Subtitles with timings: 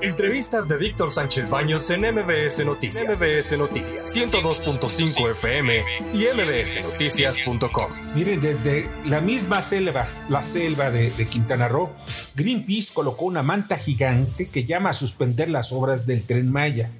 [0.00, 3.20] Entrevistas de Víctor Sánchez Baños en MBS Noticias.
[3.20, 5.82] MBS Noticias 102.5 FM
[6.14, 7.90] y mbsnoticias.com.
[8.14, 11.92] Miren, desde la misma selva, la selva de, de, Quintana Roo,
[12.36, 16.90] Greenpeace colocó una manta gigante que llama a suspender las obras del tren Maya.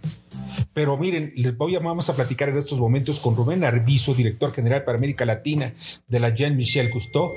[0.74, 4.52] Pero miren, les voy a, vamos a platicar en estos momentos con Rubén Arbizo, director
[4.52, 5.72] general para América Latina
[6.06, 7.34] de la Jean Michel Cousteau,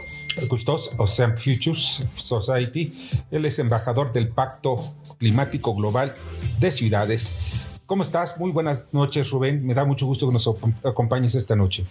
[0.48, 2.94] Custos, o sea, Futures Society.
[3.32, 4.78] Él es embajador del Pacto
[5.18, 6.14] Climático Global
[6.60, 7.82] de Ciudades.
[7.86, 8.40] ¿Cómo estás?
[8.40, 9.66] Muy buenas noches, Rubén.
[9.66, 10.48] Me da mucho gusto que nos
[10.84, 11.86] acompañes esta noche.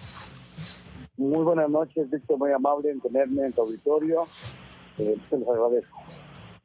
[1.17, 2.39] Muy buenas noches, Víctor.
[2.39, 4.23] Muy amable en tenerme en tu auditorio.
[4.97, 5.99] Eh, se los agradezco.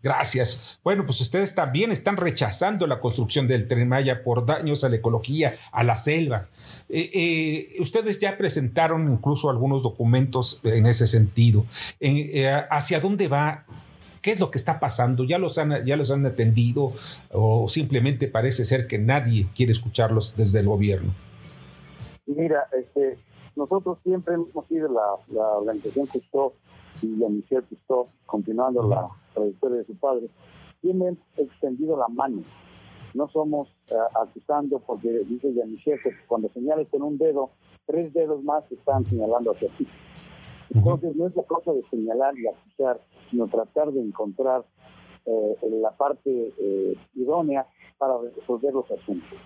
[0.05, 0.79] Gracias.
[0.83, 4.97] Bueno, pues ustedes también están rechazando la construcción del tren Maya por daños a la
[4.97, 6.45] ecología, a la selva.
[6.89, 11.65] Eh, eh, ustedes ya presentaron incluso algunos documentos en ese sentido.
[11.99, 13.65] Eh, ¿Hacia dónde va?
[14.21, 15.23] ¿Qué es lo que está pasando?
[15.23, 16.93] ¿Ya los, han, ¿Ya los han atendido
[17.31, 21.15] o simplemente parece ser que nadie quiere escucharlos desde el gobierno?
[22.27, 23.17] Mira, este,
[23.55, 25.01] nosotros siempre hemos sido la,
[25.33, 26.19] la organización que
[27.01, 30.27] y Michel Cousteau, continuando la trayectoria de su padre,
[30.81, 32.41] tienen extendido la mano.
[33.13, 37.51] No somos uh, acusando, porque dice Jean-Michel que cuando señales con un dedo,
[37.85, 39.87] tres dedos más están señalando hacia ti.
[40.73, 44.63] Entonces, no es la cosa de señalar y acusar, sino tratar de encontrar
[45.25, 47.65] eh, la parte eh, idónea
[47.97, 49.39] para resolver los asuntos.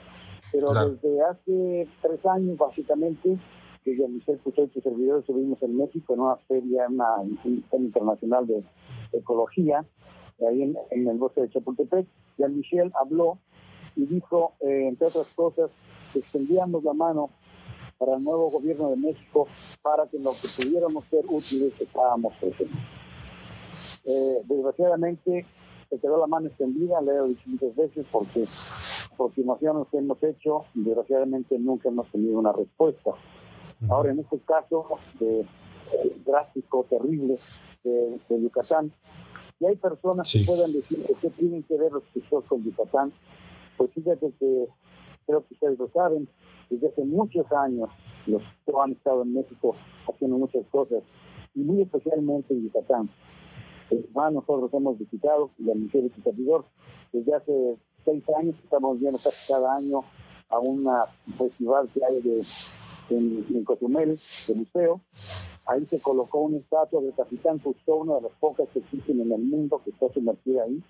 [0.52, 0.90] Pero claro.
[0.90, 3.38] desde hace tres años, básicamente,
[3.84, 8.48] que Jean-Michel Cousteau y sus servidores estuvimos en México en una feria, una, una internacional
[8.48, 8.64] de
[9.14, 9.86] ecología,
[10.48, 12.06] ahí en, el bosque de Chapultepec.
[12.38, 13.38] Jean-Michel habló
[13.96, 15.72] y dijo, eh, entre otras cosas,
[16.14, 17.30] que extendíamos la mano
[17.98, 19.48] para el nuevo gobierno de México
[19.82, 22.78] para que lo que pudiéramos ser útiles estábamos presentes.
[24.06, 25.46] Eh, desgraciadamente
[25.90, 28.46] se quedó la mano extendida, le he muchas veces, porque
[29.12, 33.12] aproximaciones que hemos hecho, desgraciadamente nunca hemos tenido una respuesta.
[33.88, 34.86] Ahora, en este caso
[35.20, 37.38] de, eh, drástico, terrible
[37.84, 38.92] de, de, Yucatán,
[39.60, 40.42] y hay personas sí.
[40.42, 43.14] que puedan decir que qué tienen que ver los pisos con Yucatán,
[43.78, 44.68] pues fíjate que
[45.26, 46.28] creo que ustedes lo saben,
[46.70, 47.90] desde hace muchos años
[48.26, 49.76] los que han estado en México
[50.08, 51.04] haciendo muchas cosas,
[51.56, 53.10] y muy especialmente en Yucatán.
[54.14, 56.66] Más nosotros hemos visitado, y al Ministerio de Servidor,
[57.14, 60.04] desde hace seis años estamos viendo casi cada año
[60.50, 60.88] a un
[61.38, 62.44] festival que hay de
[63.10, 65.02] en, en Cozumel, de museo.
[65.66, 69.32] Ahí se colocó una estatua del capitán Cousteau, una de las pocas que existen en
[69.32, 70.82] el mundo que está sumergida ahí.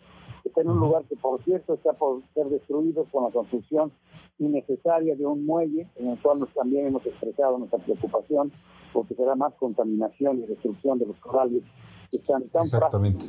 [0.45, 3.91] Está en un lugar que, por cierto, está por ser destruido con la construcción
[4.37, 8.51] innecesaria de un muelle, en el cual nos, también hemos expresado nuestra preocupación,
[8.93, 11.63] porque será más contaminación y destrucción de los corales
[12.09, 13.25] que están tan Exactamente.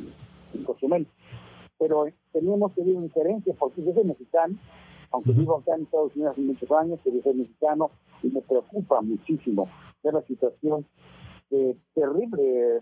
[0.53, 1.05] en Cozumel.
[1.77, 4.55] Pero eh, teníamos que ver injerencias, porque yo soy mexicano,
[5.11, 5.37] aunque uh -huh.
[5.37, 7.89] vivo acá en Estados Unidos hace muchos años, pero soy mexicano
[8.23, 9.69] y me preocupa muchísimo
[10.03, 10.85] ver la situación
[11.49, 12.41] de, terrible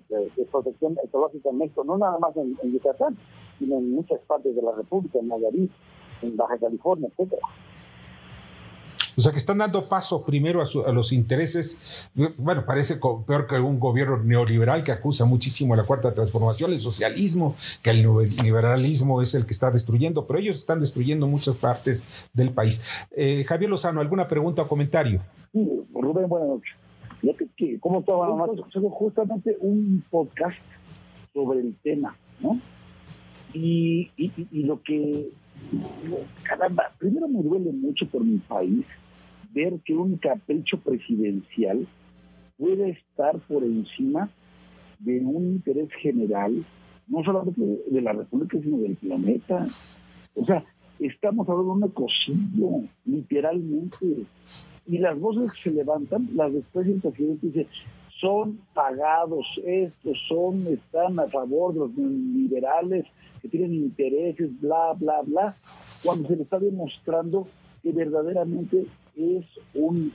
[0.10, 3.18] de, de, protección ecológica en México, no nada más en, en, Yucatán,
[3.58, 5.72] sino en muchas partes de la República, en Nayarit,
[6.22, 7.42] en Baja California, etcétera.
[9.18, 13.48] O sea, que están dando paso primero a, su, a, los intereses, bueno, parece peor
[13.48, 18.02] que un gobierno neoliberal que acusa muchísimo a la cuarta transformación, el socialismo, que el
[18.42, 22.82] liberalismo es el que está destruyendo, pero ellos están destruyendo muchas partes del país.
[23.12, 25.22] Eh, Javier Lozano, ¿alguna pregunta o comentario?
[25.52, 26.78] Sí, Rubén, buenas noches.
[27.80, 28.28] ¿Cómo estaba?
[28.92, 30.60] Justamente un podcast
[31.34, 32.60] sobre el tema, ¿no?
[33.54, 35.30] Y, y, y lo que
[36.44, 38.86] caramba, primero me duele mucho por mi país
[39.54, 41.88] ver que un capricho presidencial
[42.58, 44.30] puede estar por encima
[45.00, 46.64] de un interés general,
[47.08, 49.66] no solamente de la República, sino del planeta.
[50.36, 50.64] O sea,
[51.00, 54.26] estamos hablando de un ecocidio, literalmente.
[54.86, 57.68] Y las voces que se levantan, las después el presidente dice,
[58.20, 63.06] son pagados estos, son, están a favor de los liberales
[63.42, 65.56] que tienen intereses, bla, bla, bla,
[66.04, 67.48] cuando se le está demostrando
[67.82, 68.86] que verdaderamente
[69.16, 70.12] es un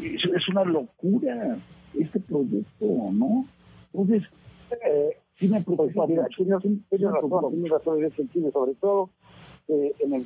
[0.00, 1.58] es, una locura
[1.94, 3.46] este proyecto, ¿no?
[3.92, 4.30] Entonces,
[4.86, 6.06] eh, sí me preocupa.
[6.06, 9.10] Mira, tienes razón, tienes razón en ese sentido, sobre todo
[9.66, 10.24] eh, en el,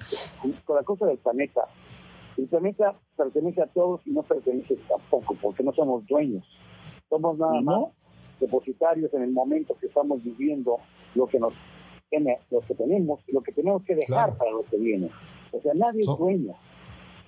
[0.64, 1.62] con la cosa del planeta.
[2.36, 6.44] El planeta pertenece a todos y no pertenece tampoco, porque no somos dueños.
[7.12, 7.62] Somos nada ¿No?
[7.62, 7.88] más
[8.40, 10.78] depositarios en el momento que estamos viviendo
[11.14, 11.52] lo que nos
[12.08, 14.38] tiene, lo que tenemos y lo que tenemos que dejar claro.
[14.38, 15.10] para lo que viene.
[15.52, 16.54] O sea, nadie so es dueño.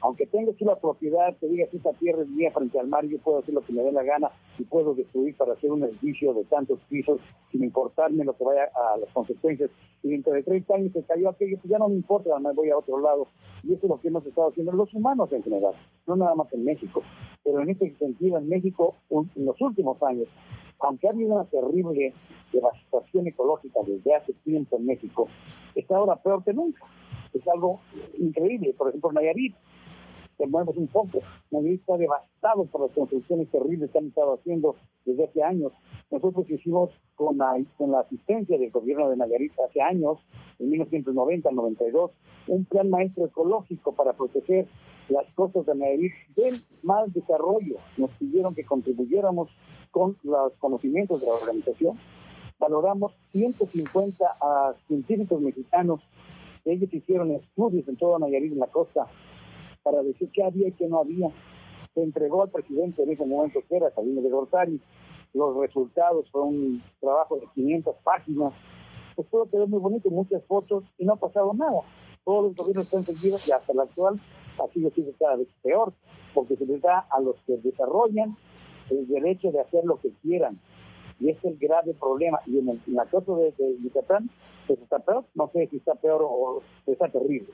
[0.05, 3.07] Aunque tenga aquí la propiedad, que diga que esta tierra es mía frente al mar,
[3.07, 4.29] yo puedo hacer lo que me dé la gana
[4.59, 7.19] y puedo destruir para hacer un edificio de tantos pisos
[7.51, 9.71] sin importarme lo que vaya a las consecuencias.
[10.03, 12.69] Y dentro de 30 años se cayó aquello, pues ya no me importa, me voy
[12.69, 13.29] a otro lado.
[13.63, 15.73] Y eso es lo que hemos estado haciendo los humanos en general,
[16.07, 17.03] no nada más en México.
[17.43, 20.29] Pero en este sentido, en México, en los últimos años,
[20.81, 22.13] aunque ha habido una terrible
[22.53, 25.29] devastación ecológica desde hace tiempo en México,
[25.75, 26.85] está ahora peor que nunca.
[27.33, 27.81] Es algo
[28.19, 28.75] increíble.
[28.77, 29.57] Por ejemplo, Nayarit,
[30.47, 31.21] mueves un poco.
[31.51, 35.73] Nayarit está devastado por las construcciones terribles que han estado haciendo desde hace años.
[36.11, 40.19] Nosotros hicimos con la, con la asistencia del gobierno de Nayarit hace años,
[40.59, 42.11] en 1990-92,
[42.49, 44.67] un plan maestro ecológico para proteger
[45.09, 47.77] las costas de Nayarit del mal desarrollo.
[47.97, 49.51] Nos pidieron que contribuyéramos
[49.91, 51.99] con los conocimientos de la organización.
[52.59, 56.01] Valoramos 150 a científicos mexicanos.
[56.65, 59.07] Ellos hicieron estudios en toda Nayarit, en la costa,
[59.83, 61.31] para decir qué había y qué no había.
[61.95, 64.81] Se entregó al presidente en ese momento, que era Sabino de Gortari.
[65.33, 68.53] Los resultados fueron un trabajo de 500 páginas.
[69.15, 71.83] Pues todo quedó muy bonito, muchas fotos y no ha pasado nada.
[72.25, 74.19] Todos los gobiernos están seguidos y hasta el actual
[74.59, 75.93] ha sido cada vez peor,
[76.33, 78.37] porque se les da a los que desarrollan
[78.91, 80.59] el derecho de hacer lo que quieran.
[81.21, 82.41] Y es el grave problema.
[82.47, 84.29] Y en, el, la cosa de, de Yucatán,
[84.67, 87.49] pues está peor, no sé si está peor o está terrible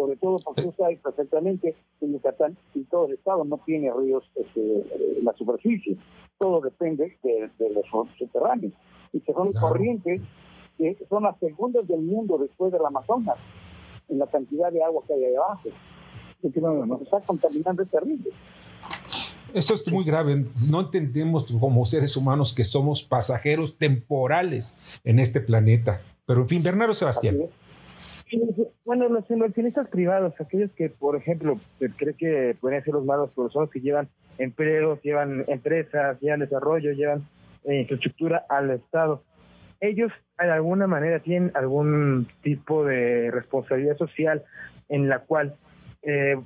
[0.00, 4.24] sobre todo porque usted sabe perfectamente que Yucatán y todo el estado no tiene ríos
[4.34, 4.60] este,
[5.18, 5.94] en la superficie,
[6.38, 7.84] todo depende de, los
[8.16, 8.72] subterráneos
[9.12, 10.22] y que son corrientes
[10.78, 13.36] que son las segundas del mundo después del Amazonas
[14.08, 15.68] en la cantidad de agua que hay ahí abajo.
[16.40, 18.30] que nos está contaminando es terrible.
[19.52, 20.46] Eso es muy grave.
[20.70, 26.00] No entendemos como seres humanos que somos pasajeros temporales en este planeta.
[26.24, 27.36] Pero en fin, Bernardo Sebastián.
[28.84, 33.30] Bueno, los inversionistas privados, aquellos que, por ejemplo, se cree que pueden ser los malos,
[33.34, 37.26] pero son los que llevan empleos, llevan empresas, llevan desarrollo, llevan
[37.64, 39.22] eh, infraestructura al Estado.
[39.80, 44.42] Ellos, de alguna manera, tienen algún tipo de responsabilidad social
[44.88, 45.54] en la cual
[46.02, 46.36] eh,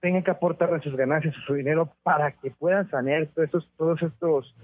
[0.00, 4.54] tengan que aportar sus ganancias su dinero para que puedan sanear todos estos, todos estos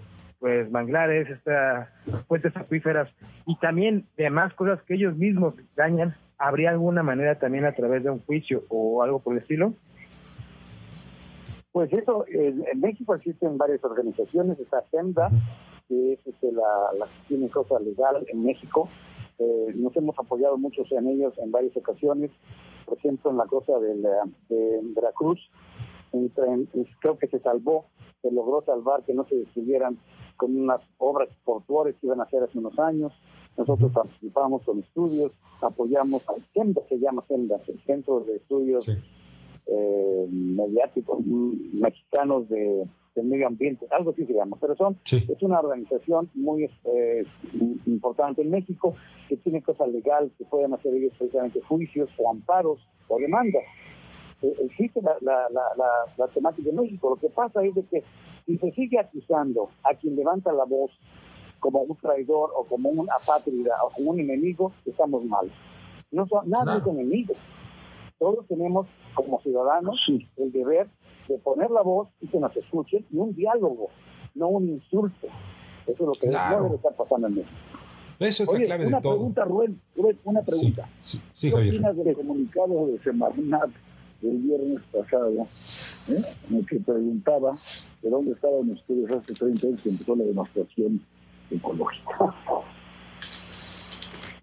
[0.44, 1.88] pues manglares, estas
[2.28, 3.08] fuentes acuíferas
[3.46, 8.10] y también demás cosas que ellos mismos dañan ¿habría alguna manera también a través de
[8.10, 9.72] un juicio o algo por el estilo?
[11.72, 15.30] Pues eso, en, México existen varias organizaciones, está SEMDA,
[15.88, 16.68] que es este, la,
[16.98, 18.86] la, que tiene cosa legal en México.
[19.38, 22.30] Eh, nos hemos apoyado muchos en ellos en varias ocasiones,
[22.84, 23.94] por ejemplo en la cosa de,
[24.50, 25.40] de Veracruz,
[27.00, 27.86] creo que se salvó,
[28.20, 29.96] se logró salvar que no se destruyeran
[30.36, 33.12] con unas obras portuarias que iban a hacer hace unos años.
[33.56, 35.32] Nosotros participamos con estudios,
[35.62, 38.88] apoyamos al CEMDA, se llama CEMDA, el Centro de Estudios
[39.66, 42.84] eh, Mediáticos Mexicanos de,
[43.22, 47.24] Medio Ambiente, algo así se llama, pero son, es una organización muy eh,
[47.86, 48.96] importante en México
[49.28, 53.62] que tiene cosas legales que pueden hacer ellos precisamente juicios o amparos o demandas.
[54.60, 55.86] Existe la, la, la,
[56.16, 57.10] la, temática de México.
[57.10, 58.02] Lo que pasa es de que
[58.46, 60.90] si se sigue acusando a quien levanta la voz
[61.60, 65.50] como un traidor o como un apátrida o como un enemigo, estamos mal.
[66.10, 67.34] No son, nadie es enemigo.
[68.18, 69.98] Todos tenemos como ciudadanos
[70.36, 70.86] el deber
[71.28, 73.88] de poner la voz y que nos escuchen y un diálogo,
[74.34, 75.26] no un insulto.
[75.86, 77.56] Eso es lo que no debe estar pasando en México.
[78.18, 79.12] Eso es la clave una de todo.
[79.14, 79.80] pregunta, Rubén,
[80.24, 80.88] una pregunta.
[80.98, 83.70] Sí, sí, ¿Qué opinas del comunicado de Semarnat
[84.24, 85.46] del viernes pasado?
[86.08, 86.22] ¿eh?
[86.50, 87.54] En el que preguntaba
[88.02, 91.00] de dónde estaban ustedes hace 30 años que empezó la demostración
[91.50, 92.34] ecológica.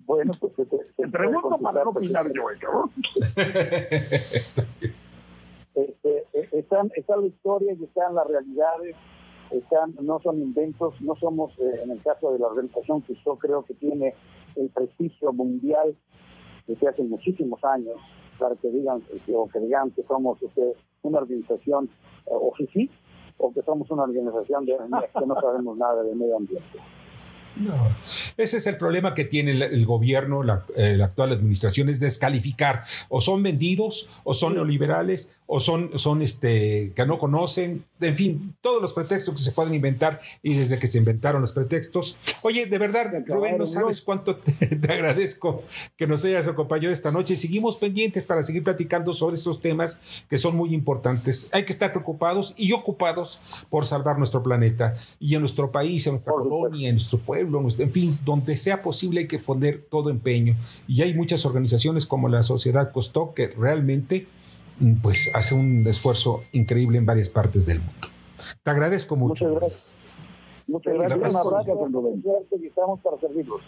[0.04, 2.90] Bueno, pues te, te pregunto para no opinar yo
[5.74, 8.98] este, eh, están, está la historia y están las realidades,
[9.52, 13.38] están, no son inventos, no somos, eh, en el caso de la organización que yo
[13.38, 14.14] creo que tiene
[14.58, 15.96] el prestigio mundial
[16.68, 17.96] desde hace muchísimos años,
[18.42, 19.04] para que digan,
[19.36, 21.86] o que digan que somos este, una organización
[22.26, 22.90] eh, o sí,
[23.38, 24.76] o que somos una organización de,
[25.18, 26.80] que no sabemos nada del medio ambiente.
[27.56, 27.74] No,
[28.38, 32.84] ese es el problema que tiene el, gobierno, la, eh, la, actual administración, es descalificar.
[33.10, 38.56] O son vendidos, o son neoliberales, o son, son este, que no conocen, en fin,
[38.62, 42.18] todos los pretextos que se pueden inventar y desde que se inventaron los pretextos.
[42.42, 45.64] Oye, de verdad, Rubén, no sabes cuánto te, agradezco
[45.98, 47.36] que nos hayas acompañado esta noche.
[47.36, 51.50] Seguimos pendientes para seguir platicando sobre estos temas que son muy importantes.
[51.52, 56.14] Hay que estar preocupados y ocupados por salvar nuestro planeta y en nuestro país, en
[56.14, 60.56] nuestra colonia, en nuestro pueblo, en fin, donde sea posible hay que poner todo empeño.
[60.88, 64.28] Y hay muchas organizaciones como la Sociedad Costó que realmente
[65.02, 68.08] pues hace un esfuerzo increíble en varias partes del mundo.
[68.64, 69.46] Te agradezco mucho.
[69.46, 69.88] Muchas gracias.
[70.68, 71.46] Muchas gracias.
[72.64, 73.62] Estamos para servirlos.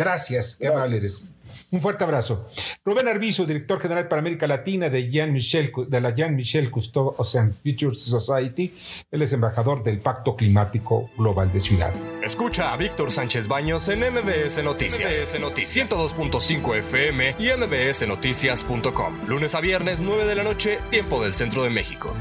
[0.00, 1.30] Gracias, qué amable eres.
[1.72, 2.48] Un fuerte abrazo.
[2.86, 7.14] Rubén Arbizu, director general para América Latina de, Jean Michel, de la Jean Michel Cousteau
[7.18, 8.72] Ocean Future Society.
[9.10, 11.92] Él es embajador del Pacto Climático Global de Ciudad.
[12.22, 15.20] Escucha a Víctor Sánchez Baños en MBS Noticias.
[15.20, 19.28] MBS Noticias 102.5 FM y MBSNoticias.com.
[19.28, 22.16] Lunes a viernes, 9 de la noche, tiempo del centro de México.